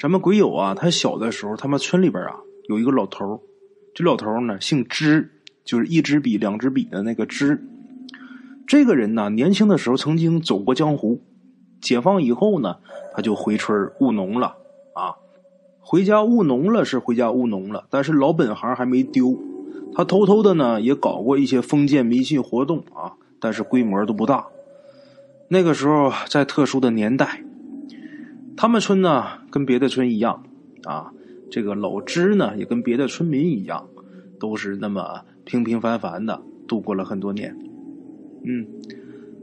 [0.00, 2.40] 咱们鬼友啊，他小的时候，他们村里边啊
[2.70, 3.42] 有一个老头，
[3.94, 5.30] 这老头呢姓支，
[5.62, 7.62] 就是一支笔两支笔的那个支。
[8.66, 11.20] 这个人呢，年轻的时候曾经走过江湖，
[11.82, 12.78] 解放以后呢，
[13.14, 14.56] 他就回村务农了
[14.94, 15.16] 啊。
[15.80, 19.38] 回家务农了是回家务农了，但是老本行还没丢。
[19.94, 24.46] 他偷偷的呢也搞过一些封建迷信活动啊，但是规模都不大。
[25.48, 27.42] 那个时候在特殊的年代，
[28.56, 30.44] 他们村呢跟别的村一样
[30.84, 31.12] 啊，
[31.50, 33.88] 这个老支呢也跟别的村民一样，
[34.38, 37.56] 都是那么平平凡凡的度过了很多年。
[38.44, 38.66] 嗯，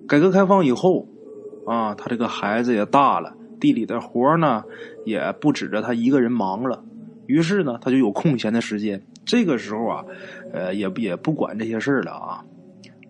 [0.08, 1.08] 改革开放以后
[1.66, 4.64] 啊，他这个孩子也大了，地里的活呢
[5.06, 6.84] 也不指着他一个人忙了，
[7.26, 9.04] 于是呢他就有空闲的时间。
[9.26, 10.06] 这个时候啊，
[10.54, 12.46] 呃也也不管这些事了啊。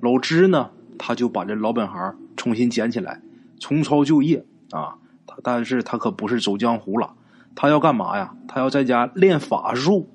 [0.01, 2.15] 老支呢他就把这老本行。
[2.37, 3.19] 重新捡起来，
[3.59, 4.95] 重操旧业啊！
[5.27, 7.13] 他但是他可不是走江湖了，
[7.53, 8.33] 他要干嘛呀？
[8.47, 10.09] 他要在家练法术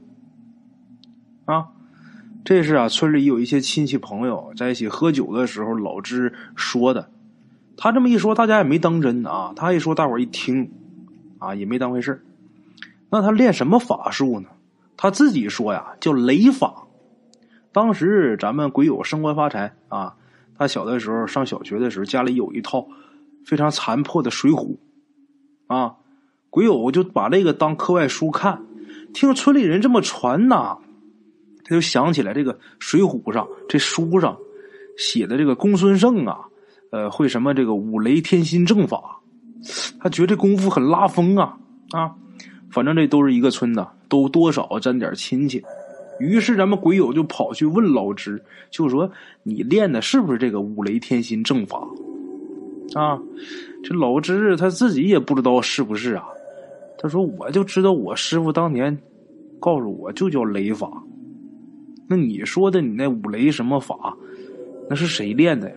[1.45, 1.69] 啊！
[2.45, 7.11] 这是啊，村里有一些亲戚朋友在一起喝酒的时候，老支说的。
[7.77, 9.53] 他这么一说，大家也没当真啊。
[9.55, 10.73] 他一说，大伙一听
[11.39, 12.25] 啊，也没当回事
[13.11, 14.49] 那他练什么法术呢？
[14.97, 16.87] 他自己说呀，叫雷法。
[17.73, 20.17] 当时咱们鬼友升官发财啊。
[20.59, 22.87] 他小的时候上小学的时候，家里有一套
[23.47, 24.67] 非常残破的《水浒》，
[25.73, 25.95] 啊，
[26.51, 28.63] 鬼友就把这个当课外书看。
[29.15, 30.79] 听村里人这么传呐，
[31.65, 34.37] 他就想起来这个《水浒》上这书上
[34.97, 36.41] 写的这个公孙胜啊，
[36.91, 39.21] 呃，会什么这个五雷天心正法，
[40.01, 41.59] 他觉得这功夫很拉风啊
[41.91, 42.13] 啊，
[42.71, 45.63] 反正这都是一个村的，都多少沾点亲戚。
[46.19, 49.11] 于是咱们鬼友就跑去问老支，就说
[49.45, 51.87] ：“你练的是不是这个五雷天心正法？”
[52.95, 53.19] 啊，
[53.83, 56.25] 这老支他自己也不知道是不是啊。
[56.99, 58.97] 他说：“我就知道我师傅当年
[59.59, 60.91] 告诉我就叫雷法。
[62.09, 64.17] 那你说的你那五雷什么法，
[64.89, 65.77] 那是谁练的呀？”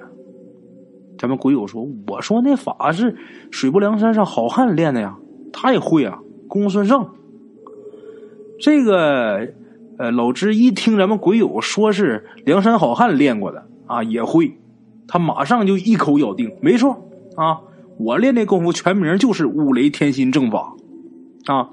[1.18, 3.16] 咱们鬼友说：“我说那法是
[3.52, 5.18] 水泊梁山上好汉练的呀，
[5.52, 7.08] 他也会啊，公孙胜。
[8.60, 9.48] 这个。”
[9.98, 14.58] 呃，老支一听咱们鬼友说是梁山好汉练过的啊，也会，
[15.08, 17.62] 他马上就一口咬定，没错啊，
[17.98, 20.76] 我练这功夫全名就是五雷天心正法
[21.46, 21.70] 啊。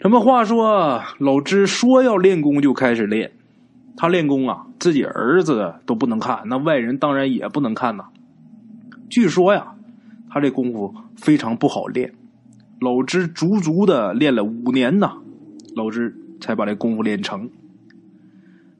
[0.00, 3.32] 什么话说，老支说要练功就开始练，
[3.96, 8.04] 他练功啊，自己儿子都不能看，那外人当然也不能看呐。
[9.08, 9.74] 据说呀，
[10.30, 12.14] 他这功夫非常不好练，
[12.80, 15.12] 老支足足的练了五年呐，
[15.74, 16.14] 老支。
[16.40, 17.50] 才把这功夫练成。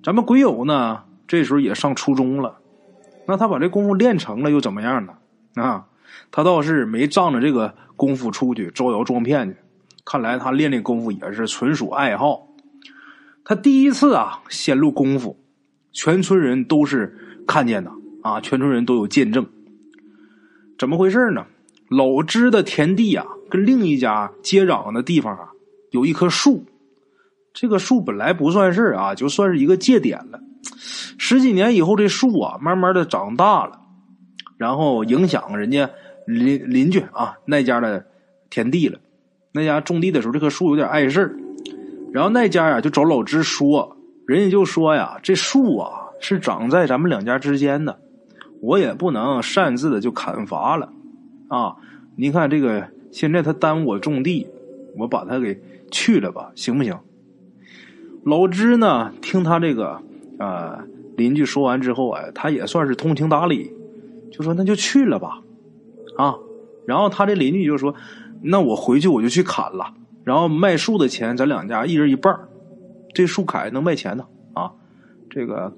[0.01, 2.58] 咱们鬼友呢，这时候也上初中了。
[3.29, 5.13] 那他把这功夫练成了，又怎么样呢？
[5.63, 5.87] 啊，
[6.31, 9.57] 他倒是没仗着这个功夫出去招摇撞骗去。
[10.03, 12.49] 看来他练这功夫也是纯属爱好。
[13.45, 15.39] 他第一次啊显露功夫，
[15.93, 19.47] 全村人都是看见的啊，全村人都有见证。
[20.79, 21.45] 怎么回事呢？
[21.91, 25.51] 老支的田地啊，跟另一家接壤的地方啊，
[25.91, 26.65] 有一棵树。
[27.53, 30.41] 这个树本来不算事啊，就算是一个界点了。
[31.19, 33.81] 十几年以后，这树啊，慢慢的长大了，
[34.57, 35.91] 然后影响人家
[36.27, 38.07] 邻邻居啊那家的
[38.51, 38.99] 田地了。
[39.53, 41.37] 那家种地的时候，这棵树有点碍事儿，
[42.13, 43.97] 然后那家呀就找老支说，
[44.27, 47.99] 人家就说呀，这树啊是长在咱们两家之间的，
[48.61, 50.93] 我也不能擅自的就砍伐了
[51.49, 51.77] 啊。
[52.15, 54.47] 您看这个，现在他耽误我种地，
[54.97, 56.99] 我把它给去了吧，行不行？
[58.25, 60.03] 老支呢，听他这个
[60.39, 60.85] 啊
[61.17, 63.73] 邻居说完之后啊，他也算是通情达理，
[64.31, 65.43] 就说那就去了吧，
[66.17, 66.37] 啊，
[66.87, 67.95] 然后他这邻居就说，
[68.41, 69.95] 那我回去我就去砍了，
[70.25, 72.39] 然后卖树的钱咱两家一人一半
[73.13, 74.71] 这树砍能卖钱呢啊，
[75.29, 75.77] 这个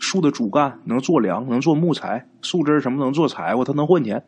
[0.00, 4.24] 树的主干能做梁，能做木材，树枝什么能做柴火，它能换钱。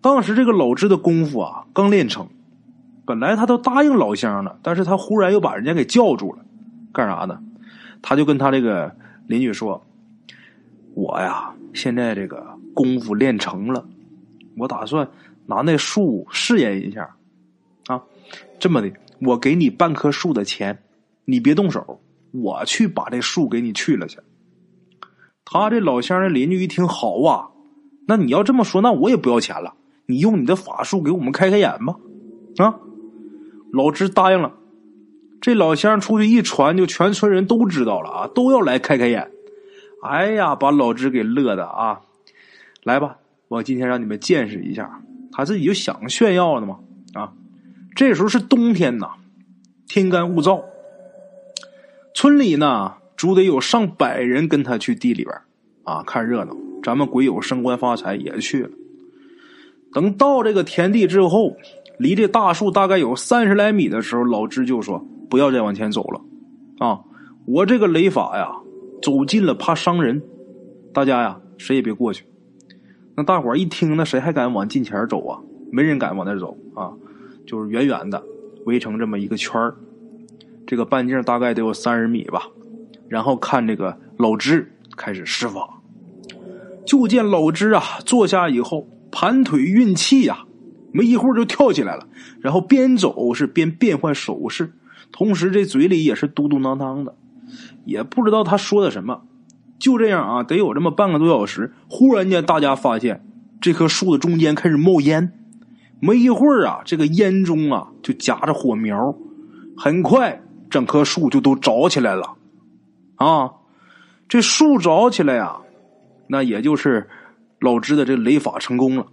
[0.00, 2.28] 当时这个老支的功夫啊，刚练成。
[3.04, 6.44] 本来他都答应老乡了，但是他忽然又把人家给叫住了，
[6.92, 7.40] 干啥呢？
[8.08, 8.94] 他就跟他这个
[9.26, 9.84] 邻居说
[10.94, 13.84] ：“我呀，现在这个功夫练成了，
[14.56, 15.10] 我打算
[15.46, 17.16] 拿那树试验一下，
[17.88, 18.00] 啊，
[18.60, 18.92] 这么的，
[19.22, 20.84] 我给你半棵树的钱，
[21.24, 22.00] 你别动手，
[22.30, 24.20] 我去把这树给你去了去。”
[25.44, 27.50] 他这老乡的邻居一听，好啊，
[28.06, 29.74] 那你要这么说，那我也不要钱了，
[30.06, 31.96] 你用你的法术给我们开开眼吧，
[32.58, 32.78] 啊。
[33.72, 34.54] 老支答应了，
[35.46, 39.30] 这老乡出去一传，就全村人都知道了啊，都要来开开眼。
[40.02, 42.00] 哎呀，把老支给乐的啊！
[42.82, 45.00] 来吧，我今天让你们见识一下。
[45.30, 46.80] 他自己就想炫耀的嘛
[47.14, 47.32] 啊！
[47.94, 49.10] 这时候是冬天呐，
[49.86, 50.64] 天干物燥。
[52.12, 55.32] 村里呢，足得有上百人跟他去地里边
[55.84, 56.56] 啊看热闹。
[56.82, 58.70] 咱们鬼友升官发财也去了。
[59.92, 61.56] 等到这个田地之后，
[61.98, 66.20] 离这大树大概有三十来米的时候，老支就说：“不要再往前走了，
[66.78, 67.00] 啊，
[67.46, 68.50] 我这个雷法呀，
[69.02, 70.22] 走近了怕伤人，
[70.92, 72.24] 大家呀，谁也别过去。”
[73.16, 75.40] 那大伙一听，那谁还敢往近前走啊？
[75.72, 76.92] 没人敢往那走啊，
[77.46, 78.22] 就是远远的
[78.66, 79.72] 围成这么一个圈
[80.66, 82.42] 这个半径大概得有三十米吧。
[83.08, 85.80] 然后看这个老支开始施法。
[86.84, 90.44] 就见老支啊坐下以后，盘腿运气呀，
[90.92, 92.06] 没一会儿就跳起来了，
[92.40, 94.72] 然后边走是边变换手势，
[95.12, 97.14] 同时这嘴里也是嘟嘟囔囔的，
[97.84, 99.22] 也不知道他说的什么。
[99.78, 101.72] 就这样啊，得有这么半个多小时。
[101.88, 103.26] 忽然间，大家发现
[103.60, 105.32] 这棵树的中间开始冒烟，
[106.00, 109.14] 没一会儿啊，这个烟中啊就夹着火苗，
[109.76, 112.36] 很快整棵树就都着起来了。
[113.16, 113.52] 啊，
[114.28, 115.58] 这树着起来呀！
[116.28, 117.08] 那也就是
[117.60, 119.06] 老支的这雷法成功了，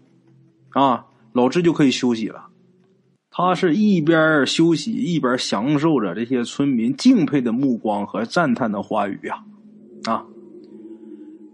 [0.70, 2.48] 啊，老支就可以休息了。
[3.36, 9.44] 他是一边休息一边享受着这些村民敬佩的目光和赞叹的话语呀，
[10.04, 10.24] 啊，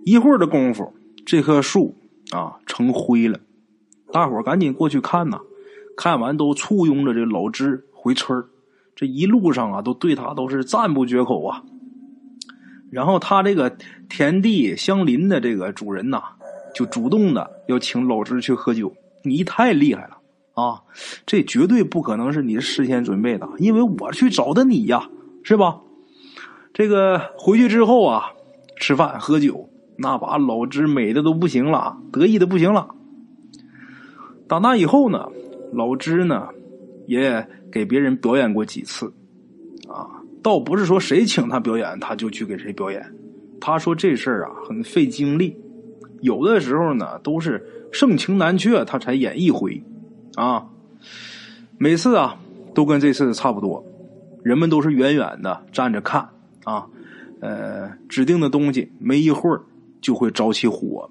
[0.04, 0.94] 一会儿的功夫，
[1.26, 1.96] 这棵树
[2.32, 3.40] 啊成灰了，
[4.12, 5.40] 大伙赶紧过去看呐，
[5.96, 8.44] 看完都簇拥着这老支回村
[8.94, 11.64] 这一路上啊都对他都是赞不绝口啊。
[12.92, 13.78] 然后他这个
[14.10, 16.22] 田地相邻的这个主人呐，
[16.76, 18.94] 就主动的要请老支去喝酒。
[19.24, 20.19] 你太厉害了
[20.60, 20.82] 啊！
[21.26, 25.10] 这绝对不可能是你事先准备的，因为我去找的你呀，
[25.44, 25.80] 是吧？
[26.74, 28.32] 这个回去之后啊，
[28.78, 32.94] 吃饭喝酒，那把老支美的都不行了，得意的不行了。
[34.48, 35.30] 打那以后呢，
[35.72, 36.50] 老支呢
[37.08, 39.14] 也给别人表演过几次，
[39.88, 40.20] 啊。
[40.42, 43.06] 倒不是说谁请他表演，他就去给谁表演。
[43.60, 45.54] 他说这事儿啊很费精力，
[46.22, 49.84] 有的时候呢都是盛情难却，他才演一回
[50.36, 50.68] 啊。
[51.78, 52.38] 每次啊
[52.74, 53.86] 都跟这次差不多，
[54.44, 56.30] 人们都是远远的站着看
[56.64, 56.88] 啊。
[57.42, 59.62] 呃，指定的东西没一会儿
[60.02, 61.10] 就会着起火。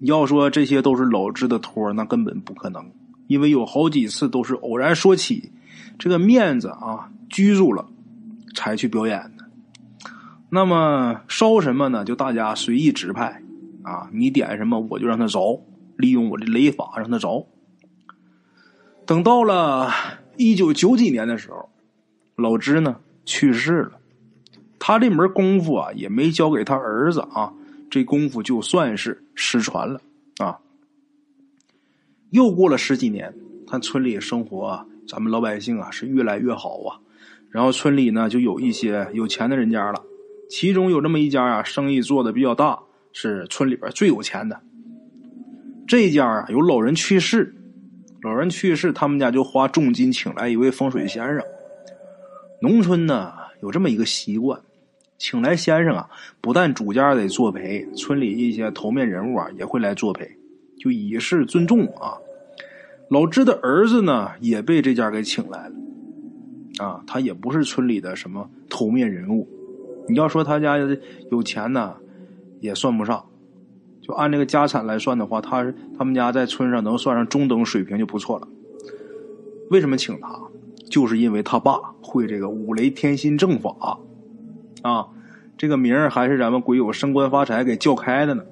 [0.00, 2.90] 要说这些都是老支的托，那根本不可能，
[3.26, 5.50] 因为有好几次都是偶然说起。
[5.98, 7.86] 这个面子啊，拘住了，
[8.54, 9.44] 才去表演的。
[10.50, 12.04] 那么烧什么呢？
[12.04, 13.42] 就大家随意指派
[13.82, 15.62] 啊，你点什么我就让他着，
[15.96, 17.46] 利用我的雷法让他着。
[19.04, 19.90] 等到了
[20.36, 21.68] 一九九几年的时候，
[22.36, 23.92] 老支呢去世了，
[24.78, 27.52] 他这门功夫啊也没交给他儿子啊，
[27.90, 30.00] 这功夫就算是失传了
[30.38, 30.58] 啊。
[32.30, 33.34] 又过了十几年，
[33.66, 34.66] 他村里生活。
[34.66, 34.86] 啊。
[35.04, 37.00] 咱们老百姓啊是越来越好啊，
[37.50, 40.00] 然后村里呢就有一些有钱的人家了，
[40.48, 42.78] 其中有这么一家啊，生意做的比较大，
[43.12, 44.60] 是村里边最有钱的。
[45.88, 47.52] 这家啊有老人去世，
[48.22, 51.42] 老人去世，他们家就花重金请来一位风水先生。
[52.60, 54.60] 农村呢有这么一个习惯，
[55.18, 56.08] 请来先生啊，
[56.40, 60.30] 不但主家得作陪，村里一些头面人物啊也会来作陪，
[60.78, 62.16] 就以示尊重啊。
[63.08, 65.74] 老支的儿子呢，也被这家给请来了，
[66.78, 69.48] 啊，他也不是村里的什么头面人物，
[70.08, 70.78] 你要说他家
[71.32, 71.96] 有钱呢，
[72.60, 73.26] 也算不上，
[74.02, 78.48] 就按这个家产来算的话，他他们家在村上能算上中等水平就不错了。
[79.70, 80.38] 为什么请他？
[80.90, 83.98] 就是因为他爸会这个五雷天心正法，
[84.82, 85.08] 啊，
[85.56, 88.42] 这个名儿还是咱们鬼友升官发财给叫开的呢。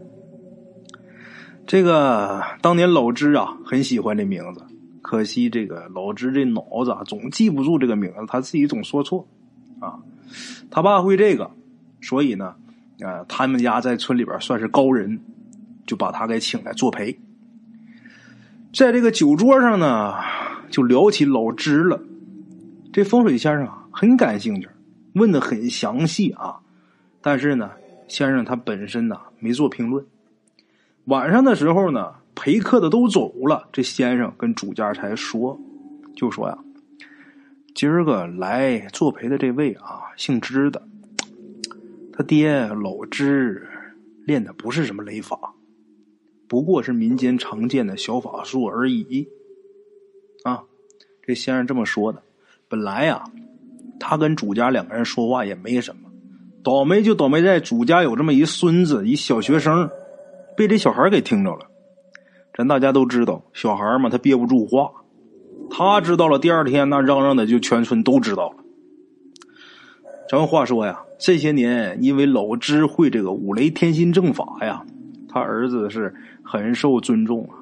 [1.67, 4.63] 这个当年老支啊很喜欢这名字，
[5.03, 9.29] 可惜这个老支这脑子啊总记不住这个名字，他自己总说错，
[9.81, 10.01] 啊，
[10.71, 11.51] 他爸会这个，
[12.01, 12.55] 所以呢，
[13.03, 15.21] 啊，他们家在村里边算是高人，
[15.91, 17.19] 就把他给请来作陪。
[18.73, 20.15] 在这个酒桌上呢，
[20.71, 22.01] 就聊起老支了。
[22.93, 24.69] 这风水先生啊很感兴趣，
[25.15, 26.61] 问的很详细啊，
[27.21, 27.73] 但是呢，
[28.07, 30.07] 先生他本身呢没做评论。
[31.07, 35.61] 晚上的时候呢，陪客的都走了，这先生跟主家才说，
[36.15, 36.57] 就说呀，
[37.75, 40.81] 今儿个来作陪的这位啊，姓支的，
[42.13, 43.67] 他爹老支
[44.25, 45.50] 练的不是什么雷法，
[46.51, 49.29] 不过是民间常见的小法术而已。
[50.43, 50.65] 啊，
[51.23, 52.21] 这先生这么说的。
[52.69, 53.23] 本来呀，
[54.01, 56.11] 他跟主家两个人说话也没什么，
[56.65, 59.89] 倒霉就倒霉在主家有这么一孙子，一小学生。
[60.57, 61.69] 被这小孩给听着了，
[62.53, 64.91] 咱大家都知道，小孩嘛，他憋不住话，
[65.71, 68.57] 他知道了，第二天那嚷嚷的就全村都知道了。
[70.29, 74.85] 咱话说呀，这些年因为老支会这个五雷天心正法呀，
[75.31, 77.57] 他儿子是很受尊重啊。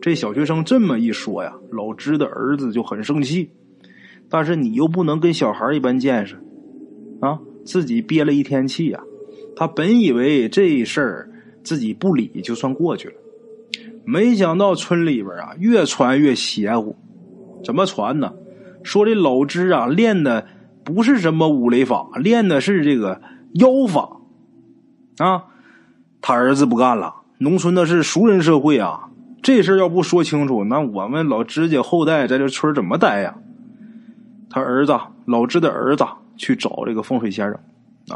[0.00, 3.50] 这小学生这么一说呀，老支的儿子就很生气。
[4.30, 6.36] 但是你又不能跟小孩一般见识，
[7.20, 9.00] 啊，自己憋了一天气呀。
[9.56, 11.30] 他本以为这事儿
[11.64, 13.14] 自己不理就算过去了，
[14.04, 16.96] 没想到村里边啊越传越邪乎。
[17.64, 18.32] 怎么传呢？
[18.82, 20.46] 说这老支啊练的
[20.84, 23.20] 不是什么五雷法，练的是这个
[23.54, 24.20] 妖法
[25.18, 25.44] 啊。
[26.20, 29.08] 他儿子不干了，农村的是熟人社会啊，
[29.42, 33.34] 这事要不说清楚，那我们老支家后代在这村怎么待呀？
[34.50, 36.04] 他儿子老支的儿子
[36.36, 37.58] 去找这个风水先生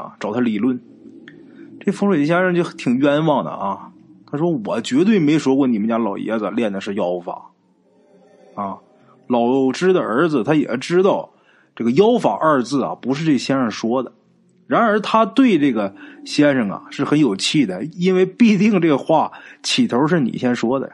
[0.00, 0.80] 啊，找他理论。
[1.80, 3.90] 这风水先生就挺冤枉的啊，
[4.30, 7.50] 他说我绝对没说过你们家老爷子练的是妖法
[8.54, 8.78] 啊。
[9.26, 11.30] 老支的儿子他也知道
[11.74, 14.12] 这个“妖法”二字啊，不是这先生说的。
[14.66, 15.94] 然而他对这个
[16.24, 20.92] 先生啊是很有气的，因为必定这个话起头是你先说的。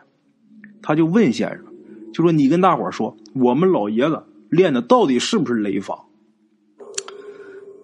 [0.83, 1.65] 他就问先生，
[2.13, 6.07] 就说：“你跟大伙说，我们老爷子练的到底是不是雷法？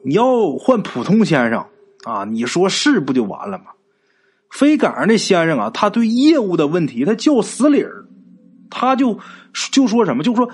[0.03, 1.67] 你要换普通先生
[2.05, 3.67] 啊，你说是不就完了吗？
[4.51, 8.05] 非赶上这先生啊，他对业务的问题他较死理儿。”
[8.69, 9.21] 他就
[9.71, 10.51] 就说什么，就说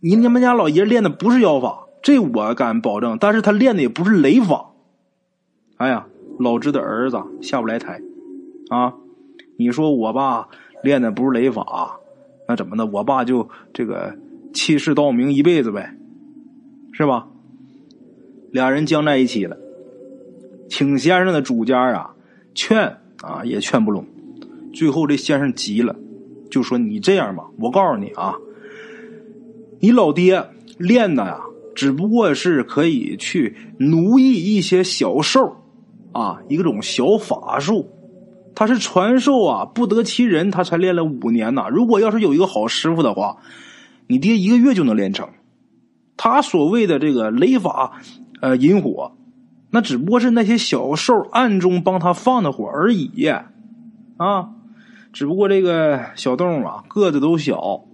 [0.00, 3.16] 你你们家老爷练的不是妖法，这我敢保证。
[3.20, 4.70] 但是他练的也不是雷法。
[5.76, 6.06] 哎呀，
[6.38, 8.00] 老支的儿子下不来台
[8.68, 8.94] 啊！
[9.56, 10.48] 你说我爸
[10.82, 11.98] 练的不是雷法，
[12.48, 12.86] 那怎么的？
[12.86, 14.14] 我爸就这个
[14.52, 15.94] 欺世盗名一辈子呗，
[16.92, 17.28] 是吧？
[18.52, 19.56] 俩人僵在一起了，
[20.68, 22.14] 请先生的主家啊
[22.54, 24.04] 劝啊也劝不拢，
[24.72, 25.96] 最后这先生急了。
[26.50, 28.36] 就说你这样吧，我告诉你啊，
[29.78, 30.44] 你老爹
[30.78, 31.40] 练的呀，
[31.80, 35.56] 只不过是可以去奴役一些小兽，
[36.12, 37.88] 啊，一种小法术，
[38.54, 41.68] 他是传授啊，不得其人，他才练了五年呐。
[41.70, 43.38] 如果要是有一个好师傅的话，
[44.08, 45.26] 你爹一个月就能练成。
[46.18, 47.92] 他所谓的这个雷法，
[48.42, 49.12] 呃，引火，
[49.70, 53.26] 那只不过是那些小兽暗中帮他放的火而已，
[54.18, 54.50] 啊。
[55.14, 57.84] 只不过这个小动物啊，个子都小，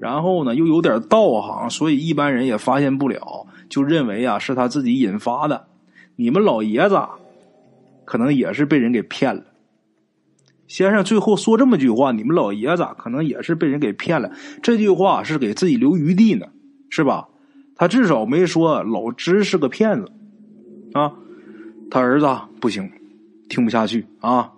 [0.00, 5.66] 然后呢又有点道行，所以一般人也发现不了，就认为啊是他自己引发的。
[6.16, 7.00] 你们老爷子
[8.04, 9.44] 可能也是被人给骗了。
[10.66, 14.30] 先生最后说这么句话，你们老爷子可能也是被人给骗了。
[14.62, 16.46] 这句话是给自己留余地呢，
[16.90, 17.28] 是吧？
[17.76, 20.10] 他至少没说老支是个骗子
[20.92, 21.12] 啊。
[21.90, 22.26] 他儿子
[22.60, 22.90] 不行，
[23.48, 24.52] 听不下去啊。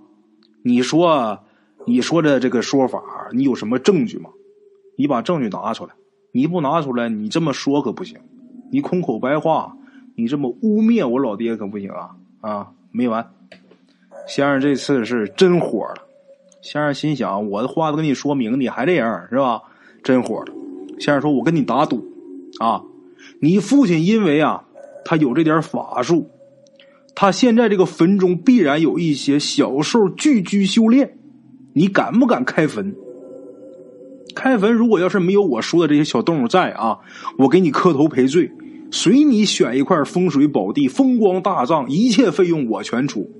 [0.62, 1.38] 你说。
[1.86, 4.28] 你说的这个说法，你有什么证据吗？
[5.00, 5.92] 你把证据拿出来。
[6.30, 8.18] 你不拿出来，你这么说可不行。
[8.70, 9.74] 你空口白话，
[10.14, 12.10] 你这么污蔑我老爹可不行啊！
[12.42, 13.26] 啊，没完。
[14.28, 16.02] 先生这次是真火了。
[16.60, 19.62] 先生心想，我的话都跟你说明，你还这样是吧？
[20.04, 20.52] 真火了。
[20.98, 22.04] 先生说：“我跟你打赌
[22.60, 22.82] 啊，
[23.40, 24.64] 你父亲因为啊，
[25.06, 26.28] 他有这点法术，
[27.14, 31.16] 他现在这个坟中必然有一些小兽聚居修炼。”
[31.72, 32.94] 你敢不敢开坟？
[34.34, 36.98] 开坟如果要是没有我说的这些小动物在啊，
[37.38, 38.50] 我给你磕头赔罪，
[38.90, 43.30] 随你选一块风水宝地，风光大葬，一切费用我全出。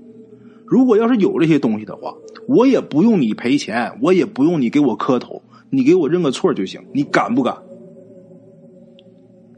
[0.67, 2.15] 如果要是有这些东西的话，
[2.47, 6.81] 我也不用你赔钱，我也不用你给我磕头，你给我认个错就行。
[6.93, 7.57] 你敢不敢？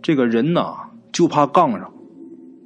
[0.03, 0.75] 这个人呐，
[1.13, 1.93] 就怕杠上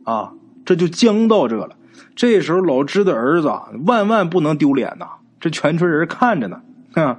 [0.04, 0.32] 啊，
[0.64, 1.76] 这就僵到这了。
[2.14, 3.50] 这时候老支的儿子
[3.84, 5.06] 万万不能丢脸呐。
[5.38, 6.60] 这全村人看着呢，
[6.94, 7.16] 哼！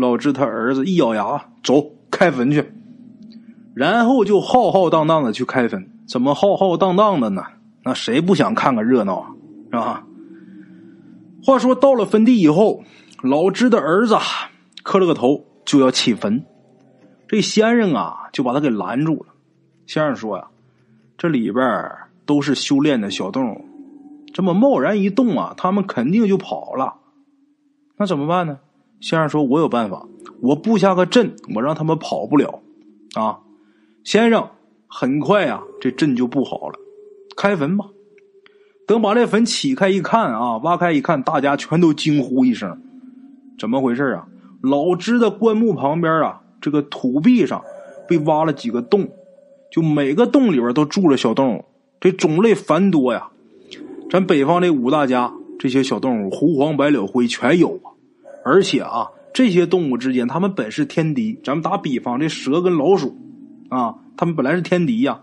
[0.00, 2.72] 老支他儿子一咬牙，走开坟去，
[3.74, 5.90] 然后就浩浩荡荡的去开坟。
[6.08, 7.42] 怎么浩浩荡荡的呢？
[7.84, 9.28] 那谁不想看个热闹啊？
[9.70, 10.06] 是吧？
[11.44, 12.82] 话说到了坟地以后，
[13.22, 14.16] 老支的儿子
[14.82, 16.42] 磕了个头，就要起坟。
[17.28, 19.26] 这先生啊，就把他给拦住了。
[19.86, 20.48] 先生说呀
[21.18, 21.64] ：“这里边
[22.24, 23.64] 都是修炼的小动物，
[24.32, 26.94] 这么贸然一动啊，他们肯定就跑了。”
[27.98, 28.58] 那怎么办呢？
[29.00, 30.06] 先生说：“我有办法，
[30.40, 32.60] 我布下个阵，我让他们跑不了。”
[33.16, 33.40] 啊，
[34.04, 34.48] 先生，
[34.86, 36.78] 很快啊，这阵就布好了。
[37.36, 37.86] 开坟吧。
[38.86, 42.80] 等把这坟起开一看啊，挖开一看，大家全都惊呼一声
[43.58, 44.26] ：“怎么回事啊？”
[44.62, 47.62] 老支的棺木旁边啊，这个土壁上
[48.06, 49.08] 被挖了几个洞，
[49.72, 51.64] 就每个洞里边都住着小动物，
[52.00, 53.28] 这种类繁多呀。
[54.10, 55.32] 咱北方这五大家。
[55.58, 57.92] 这些小动物，胡黄白柳灰全有啊，
[58.44, 61.38] 而且啊，这些动物之间，它们本是天敌。
[61.44, 63.16] 咱们打比方，这蛇跟老鼠
[63.68, 65.20] 啊，它们本来是天敌呀。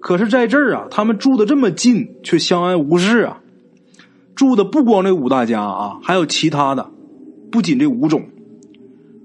[0.00, 3.40] 可是在这儿啊，它们住的这么近，却相安无事啊。
[4.34, 6.90] 住的不光这五大家啊，还有其他的，
[7.50, 8.26] 不仅这五种。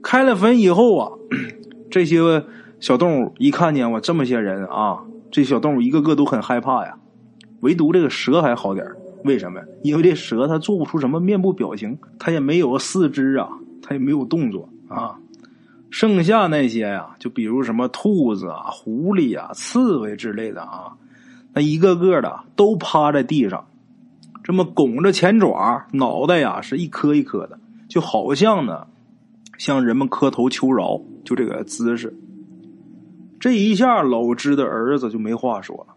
[0.02, 1.12] 开了坟以后啊，
[1.92, 2.46] 这些
[2.80, 6.98] 小动物一看见我这么些人啊，这小动物一个个都很害怕呀。
[7.60, 8.84] 唯独这个蛇还好点
[9.24, 9.62] 为什么？
[9.84, 13.50] 因为这蛇它做不出什么面部表情，它也没有四肢啊，
[13.82, 15.18] 它也没有动作啊。
[15.90, 20.94] 剩下那些呀，就比如什么兔子啊、狐狸啊、刺猬之类的啊，
[21.54, 23.68] 那一个个的都趴在地上，
[24.44, 27.60] 这么拱着前爪，脑袋呀是一颗一颗的，
[27.90, 28.88] 就好像呢，
[29.58, 32.16] 向人们磕头求饶，就这个姿势。
[33.38, 35.91] 这一下，老支的儿子就没话说了啊。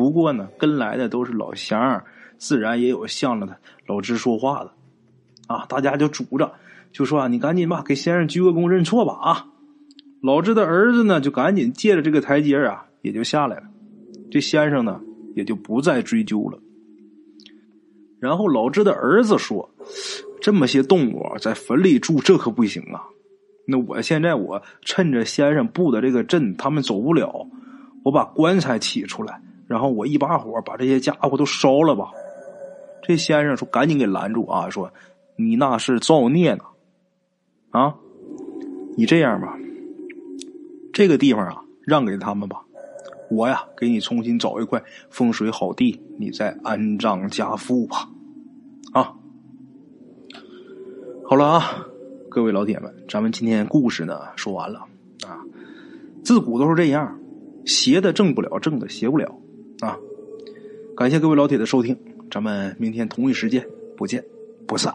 [0.00, 2.02] 不过呢，跟来的都是老乡，
[2.38, 4.72] 自然也有向着他老支说话的
[5.46, 5.66] 啊。
[5.66, 6.50] 大家就拄着。
[6.90, 9.46] 就说啊，你赶紧吧，给先生鞠个躬认错吧啊！
[10.22, 13.64] 老支的儿子呢，就赶紧借着这个台阶啊，也就下来了。
[14.30, 15.00] 这先生呢，
[15.36, 16.58] 也就不再追究了。
[18.18, 19.70] 然后老支的儿子说
[20.40, 23.04] ：“这么些动物在坟里住，这可不行啊！
[23.66, 27.46] 那我现在我趁着先生布的这个阵，他们走不了，
[28.02, 29.40] 我把棺材起出来，
[29.70, 32.10] 然后我一把火把这些家伙都烧了吧。”
[33.06, 34.68] 这先生说：“赶紧给拦住啊！
[34.68, 34.92] 说
[35.36, 36.64] 你那是造孽呢。”
[37.70, 37.94] 啊，
[38.96, 39.56] 你这样吧，
[40.92, 42.64] 这个地方啊，让给他们吧。
[43.30, 48.08] 我呀，给你重新找一块风水好地，你再安葬家父吧。
[48.92, 49.14] 啊，
[51.24, 51.86] 好了啊，
[52.28, 54.80] 各位老铁们，咱们今天故事呢说完了
[55.24, 55.38] 啊。
[56.24, 57.20] 自古都是这样，
[57.64, 59.32] 邪的正不了，正的邪不了
[59.80, 59.98] 啊。
[60.96, 61.96] 感谢各位老铁的收听，
[62.30, 63.66] 咱们明天同一时间
[63.96, 64.24] 不见
[64.66, 64.94] 不散。